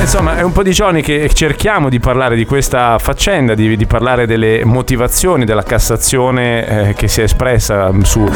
[0.00, 3.86] Insomma, è un po' di giorni che cerchiamo di parlare di questa faccenda, di, di
[3.86, 8.28] parlare delle motivazioni della Cassazione eh, che si è espressa mm, su,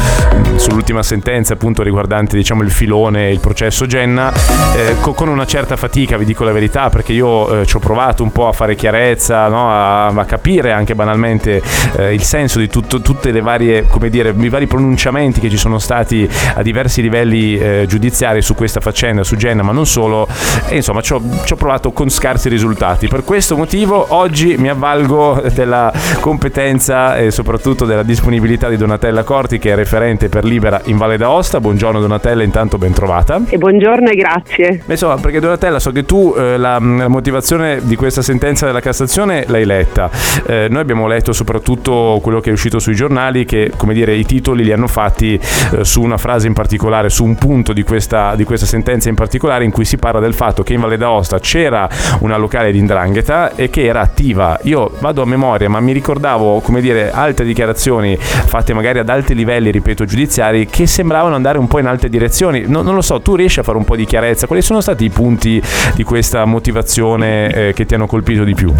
[0.55, 4.31] sull'ultima sentenza, appunto riguardante diciamo, il filone, il processo Genna,
[4.75, 7.79] eh, co- con una certa fatica, vi dico la verità, perché io eh, ci ho
[7.79, 9.69] provato un po' a fare chiarezza, no?
[9.69, 11.61] a, a, capire anche banalmente
[11.97, 15.57] eh, il senso di tutto, tutte le varie, come dire, i vari pronunciamenti che ci
[15.57, 20.27] sono stati a diversi livelli eh, giudiziari su questa faccenda, su Genna, ma non solo.
[20.67, 23.07] E insomma, ci ho, ci ho provato con scarsi risultati.
[23.07, 29.57] Per questo motivo oggi mi avvalgo della competenza e soprattutto della disponibilità di Donatella Corti
[29.57, 31.59] che è referente per Libera in Valle d'Aosta.
[31.59, 33.41] Buongiorno Donatella, intanto ben trovata.
[33.49, 34.83] E buongiorno e grazie.
[34.85, 39.45] Insomma, perché Donatella so che tu eh, la, la, motivazione di questa sentenza della Cassazione
[39.47, 40.11] l'hai letta.
[40.45, 44.25] Eh, noi abbiamo letto soprattutto quello che è uscito sui giornali che, come dire, i
[44.25, 45.39] titoli li hanno fatti
[45.71, 49.15] eh, su una frase in particolare, su un punto di questa, di questa sentenza in
[49.15, 52.77] particolare in cui si parla del fatto che in Valle d'Aosta c'era una locale di
[52.77, 54.59] indrangheta e che era attiva.
[54.63, 59.33] Io vado a memoria, ma mi ricordavo, come dire, altre dichiarazioni fatte magari ad alti
[59.33, 62.65] livelli, ripeto, giudiziari, che sembravano andare un po' in altre direzioni.
[62.67, 64.45] No, non lo so, tu riesci a fare un po' di chiarezza?
[64.45, 65.61] Quali sono stati i punti
[65.95, 68.73] di questa motivazione eh, che ti hanno colpito di più?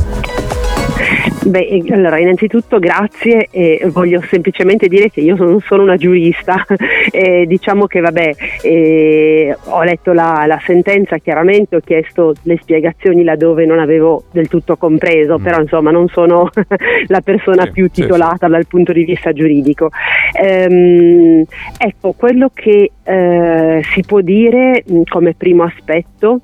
[1.42, 6.66] Beh, allora innanzitutto grazie e voglio semplicemente dire che io non sono una giurista,
[7.12, 13.24] eh, diciamo che vabbè, eh, ho letto la, la, sentenza chiaramente, ho chiesto le spiegazioni
[13.24, 15.44] laddove non avevo del tutto compreso, mm.
[15.44, 16.50] però insomma non sono
[17.08, 19.90] la persona sì, più titolata sì, dal punto di vista giuridico.
[20.34, 21.46] Ehm,
[21.78, 26.42] ecco, quello che eh, si può dire come primo aspetto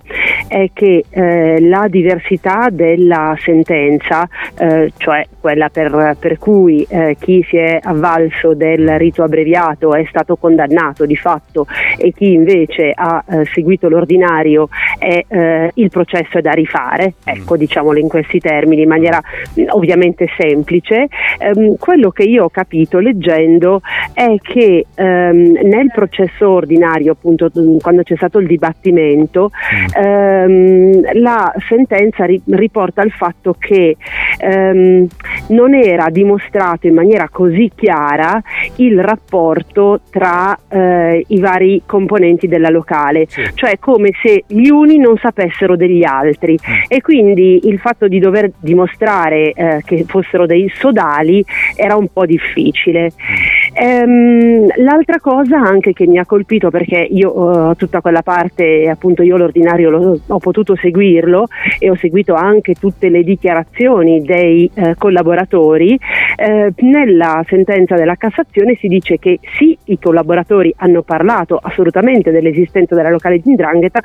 [0.48, 7.46] è che eh, la diversità della sentenza eh, cioè quella per, per cui eh, chi
[7.48, 13.24] si è avvalso del rito abbreviato è stato condannato di fatto e chi invece ha
[13.28, 17.58] eh, seguito l'ordinario è, eh, il processo è da rifare, ecco mm.
[17.58, 19.22] diciamolo in questi termini in maniera
[19.70, 21.08] ovviamente semplice.
[21.40, 23.82] Ehm, quello che io ho capito leggendo
[24.14, 27.52] è che ehm, nel processo ordinario, appunto
[27.82, 30.04] quando c'è stato il dibattimento, mm.
[30.04, 33.98] ehm, la sentenza ri- riporta il fatto che
[34.40, 35.08] ehm,
[35.50, 38.42] non era dimostrato in maniera così chiara
[38.78, 43.44] il rapporto tra eh, i vari componenti della locale, sì.
[43.54, 46.74] cioè come se gli uni non sapessero degli altri mm.
[46.88, 51.44] e quindi il fatto di dover dimostrare eh, che fossero dei sodali
[51.76, 53.12] era un po' difficile.
[53.12, 53.86] Mm.
[53.86, 59.22] Ehm, l'altra cosa anche che mi ha colpito perché io uh, tutta quella parte, appunto
[59.22, 61.48] io l'ordinario lo, ho potuto seguirlo
[61.80, 65.98] e ho seguito anche tutte le dichiarazioni dei eh, collaboratori,
[66.36, 72.96] eh, nella sentenza della Cassazione si dice che sì, i collaboratori hanno parlato assolutamente dell'esistenza
[72.96, 74.00] della locale di Ndrangheta,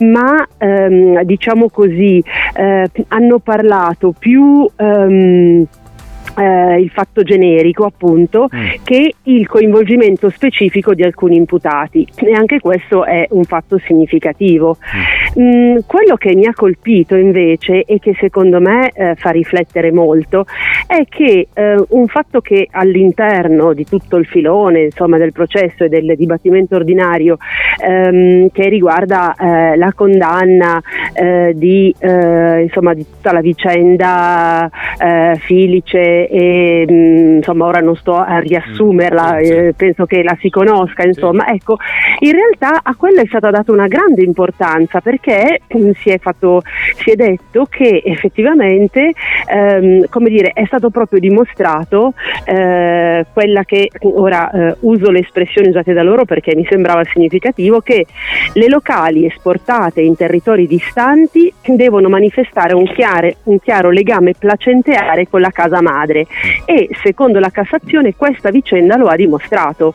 [0.00, 0.23] ma
[0.58, 2.22] ehm, diciamo così
[2.54, 4.68] eh, hanno parlato più...
[4.76, 5.66] Ehm,
[6.36, 8.66] eh, il fatto generico appunto mm.
[8.82, 14.76] che il coinvolgimento specifico di alcuni imputati e anche questo è un fatto significativo.
[15.38, 15.44] Mm.
[15.44, 20.46] Mm, quello che mi ha colpito invece e che secondo me eh, fa riflettere molto
[20.86, 25.88] è che eh, un fatto che all'interno di tutto il filone insomma, del processo e
[25.88, 27.38] del dibattimento ordinario
[27.84, 30.80] ehm, che riguarda eh, la condanna
[31.14, 34.70] eh, di, eh, insomma, di, tutta la vicenda
[35.38, 40.50] Filice e mm, insomma ora non sto a riassumerla, mm, eh, penso che la si
[40.50, 41.54] conosca, insomma, sì.
[41.54, 41.76] ecco,
[42.20, 46.62] in realtà a quella è stata data una grande importanza perché mm, si è, fatto,
[46.96, 49.12] si è detto che effettivamente
[49.48, 52.14] ehm, come dire, è stato proprio dimostrato
[52.44, 57.80] eh, quella che ora eh, uso le espressioni usate da loro perché mi sembrava significativo
[57.80, 58.06] che
[58.52, 60.66] le locali esportate in territori
[61.04, 66.26] distanti devono manifestare un, chiare, un chiaro legame placenteare con la casa madre
[66.64, 69.94] e secondo la Cassazione questa vicenda lo ha dimostrato.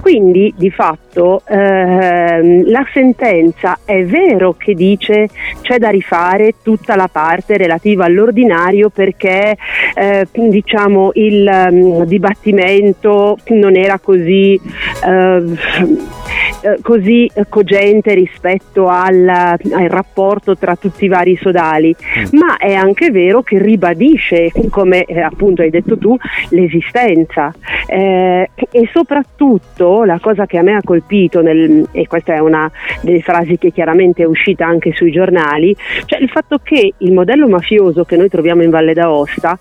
[0.00, 5.28] Quindi di fatto ehm, la sentenza è vero che dice
[5.62, 9.56] c'è da rifare tutta la parte relativa all'ordinario perché
[9.94, 14.60] eh, diciamo il um, dibattimento non era così
[15.04, 16.18] eh,
[16.62, 22.38] eh, così cogente rispetto al, al, rapporto tra tutti i vari sodali, mm.
[22.38, 26.16] ma è anche vero che ribadisce, come eh, appunto hai detto tu,
[26.50, 27.52] l'esistenza.
[27.86, 32.70] Eh, e soprattutto la cosa che a me ha colpito, nel, e questa è una
[33.00, 35.74] delle frasi che chiaramente è uscita anche sui giornali,
[36.04, 39.58] cioè il fatto che il modello mafioso che noi troviamo in Valle d'Aosta,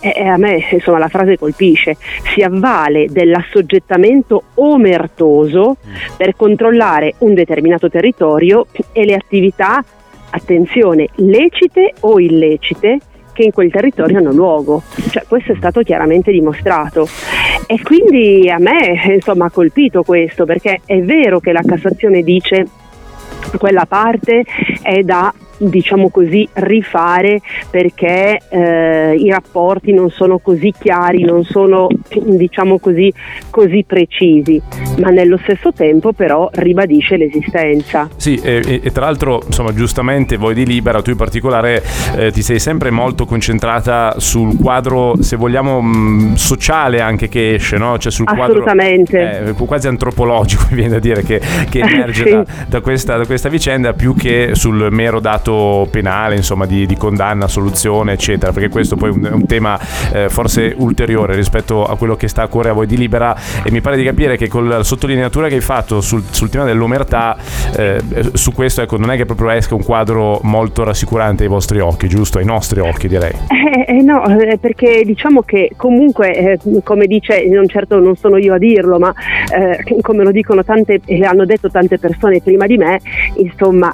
[0.00, 1.96] eh, a me insomma la frase colpisce,
[2.34, 5.76] si avvale dell'assoggettamento omertoso
[6.26, 9.84] per controllare un determinato territorio e le attività,
[10.30, 12.98] attenzione, lecite o illecite
[13.32, 14.82] che in quel territorio hanno luogo.
[15.10, 17.06] Cioè, questo è stato chiaramente dimostrato.
[17.68, 22.66] E quindi a me insomma, ha colpito questo, perché è vero che la Cassazione dice
[23.56, 24.44] quella parte
[24.82, 31.88] è da diciamo così, rifare perché eh, i rapporti non sono così chiari, non sono
[32.24, 33.12] diciamo così,
[33.50, 34.60] così precisi,
[34.98, 38.08] ma nello stesso tempo però ribadisce l'esistenza.
[38.16, 41.82] Sì, e, e tra l'altro, insomma, giustamente voi di Libera, tu in particolare
[42.16, 47.76] eh, ti sei sempre molto concentrata sul quadro, se vogliamo, mh, sociale anche che esce,
[47.76, 47.98] no?
[47.98, 52.30] Cioè sul quadro eh, quasi antropologico, mi viene da dire, che, che emerge sì.
[52.30, 56.86] da, da, questa, da questa vicenda, più che sul mero dato dato penale, insomma, di,
[56.86, 59.78] di condanna, soluzione, eccetera, perché questo poi è un, tema
[60.12, 63.70] eh, forse ulteriore rispetto a quello che sta a cuore a voi di Libera e
[63.70, 67.36] mi pare di capire che con la sottolineatura che hai fatto sul, sul tema dell'omertà,
[67.76, 68.00] eh,
[68.32, 72.08] su questo ecco, non è che proprio esca un quadro molto rassicurante ai vostri occhi,
[72.08, 72.38] giusto?
[72.38, 73.32] Ai nostri occhi direi.
[73.48, 78.36] Eh, eh no, eh, perché diciamo che comunque, eh, come dice, non certo non sono
[78.36, 79.14] io a dirlo, ma
[80.00, 83.00] come lo dicono tante, e hanno detto tante persone prima di me,
[83.36, 83.92] insomma,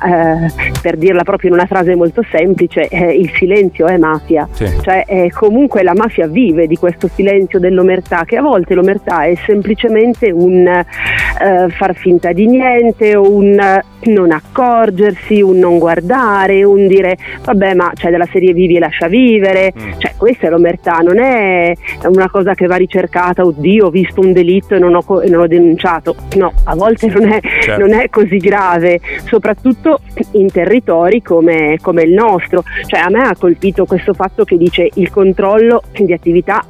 [0.81, 4.66] per dirla proprio in una frase molto semplice, eh, il silenzio è mafia, sì.
[4.82, 9.34] cioè eh, comunque la mafia vive di questo silenzio dell'omertà, che a volte l'omertà è
[9.46, 17.16] semplicemente un eh, far finta di niente, un non accorgersi, un non guardare, un dire
[17.44, 19.92] vabbè ma c'è della serie vivi e lascia vivere, mm.
[19.98, 21.72] cioè questa è l'omertà, non è
[22.04, 25.42] una cosa che va ricercata, oddio ho visto un delitto e non ho, e non
[25.42, 27.80] ho denunciato, no, a volte non è, certo.
[27.80, 30.00] non è, così grave, soprattutto
[30.32, 34.87] in territori come, come il nostro, cioè a me ha colpito questo fatto che dice
[34.94, 36.62] il controllo di attività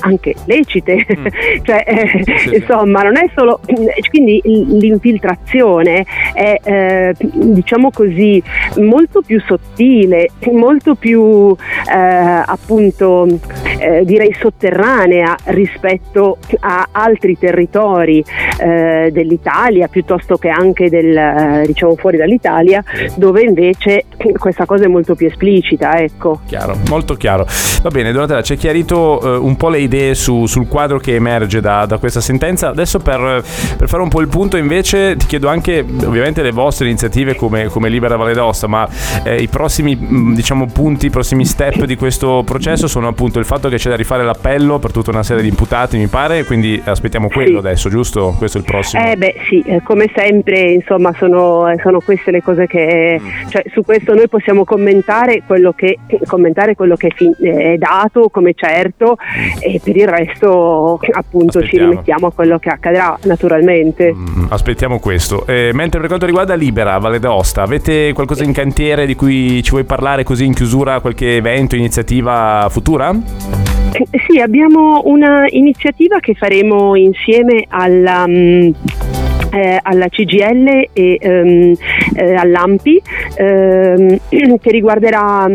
[0.00, 1.26] anche lecite, mm.
[1.62, 3.60] cioè, eh, sì, insomma non è solo,
[4.08, 8.42] quindi l'infiltrazione è eh, diciamo così
[8.76, 11.54] molto più sottile, molto più
[11.92, 13.28] eh, appunto
[13.78, 18.24] eh, direi sotterranea rispetto a altri territori
[18.58, 22.82] eh, dell'Italia piuttosto che anche del, eh, diciamo fuori dall'Italia
[23.16, 24.04] dove invece
[24.38, 26.40] questa cosa è molto più esplicita ecco.
[26.46, 27.46] Chiaro, molto chiaro.
[27.82, 31.14] Va bene Donatella, ci hai chiarito eh, un po' le idee su, sul quadro che
[31.14, 32.68] emerge da, da questa sentenza.
[32.68, 33.44] Adesso per,
[33.76, 37.66] per, fare un po' il punto invece ti chiedo anche ovviamente le vostre iniziative come,
[37.66, 38.88] come Libera Valle d'Osta, ma
[39.22, 43.65] eh, i prossimi diciamo, punti, i prossimi step di questo processo sono appunto il fatto
[43.68, 47.28] che c'è da rifare l'appello per tutta una serie di imputati mi pare, quindi aspettiamo
[47.28, 47.66] quello sì.
[47.66, 48.34] adesso, giusto?
[48.36, 49.04] Questo è il prossimo.
[49.04, 53.48] Eh beh sì, eh, come sempre insomma sono, sono queste le cose che, mm.
[53.48, 59.16] cioè, su questo noi possiamo commentare quello che, commentare quello che è dato come certo
[59.16, 59.58] mm.
[59.60, 61.66] e per il resto appunto Aspettiamo.
[61.66, 64.12] ci rimettiamo a quello che accadrà naturalmente.
[64.14, 65.46] Mm, aspettiamo questo.
[65.46, 69.70] Eh, mentre per quanto riguarda Libera, Valle d'Aosta, avete qualcosa in cantiere di cui ci
[69.70, 73.14] vuoi parlare così in chiusura, qualche evento, iniziativa futura?
[74.28, 78.24] Sì, abbiamo una iniziativa che faremo insieme alla...
[78.26, 78.74] Um,
[79.52, 81.74] eh, alla CGL e um,
[82.14, 83.02] eh, all'AMPI
[83.36, 84.18] ehm,
[84.60, 85.48] che riguarderà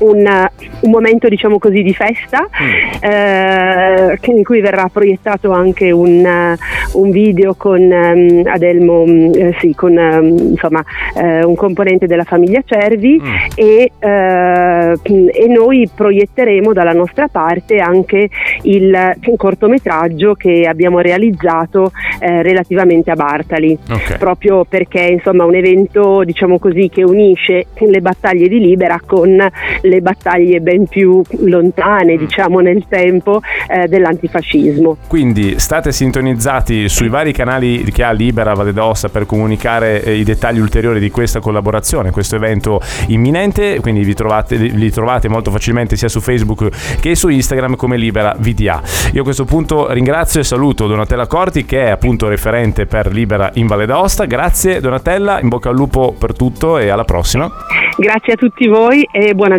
[0.00, 0.48] un,
[0.80, 3.02] un momento diciamo così di festa mm.
[3.02, 6.56] eh, in cui verrà proiettato anche un,
[6.92, 10.84] un video con um, Adelmo, um, eh, sì, con um, insomma,
[11.14, 13.34] eh, un componente della famiglia Cervi mm.
[13.54, 18.28] e, eh, e, noi proietteremo dalla nostra parte anche
[18.62, 24.18] il cortometraggio che abbiamo realizzato eh, relativamente a Bartali, okay.
[24.18, 29.36] proprio perché insomma un evento diciamo così che unisce le battaglie di Libera con
[29.88, 32.18] le battaglie ben più lontane, mm.
[32.18, 34.96] diciamo, nel tempo eh, dell'antifascismo.
[35.06, 40.24] Quindi state sintonizzati sui vari canali che ha Libera Valle d'Ossa per comunicare eh, i
[40.24, 45.96] dettagli ulteriori di questa collaborazione, questo evento imminente, quindi vi trovate, li trovate molto facilmente
[45.96, 48.82] sia su Facebook che su Instagram come Libera VDA.
[49.12, 53.50] Io a questo punto ringrazio e saluto Donatella Corti che è appunto referente per Libera
[53.54, 54.24] in Valle d'Aosta.
[54.26, 57.50] Grazie Donatella, in bocca al lupo per tutto e alla prossima.
[57.96, 59.58] Grazie a tutti voi e buona